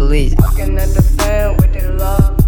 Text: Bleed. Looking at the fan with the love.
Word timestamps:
Bleed. 0.00 0.40
Looking 0.40 0.78
at 0.78 0.88
the 0.94 1.02
fan 1.02 1.58
with 1.58 1.74
the 1.74 1.92
love. 1.92 2.39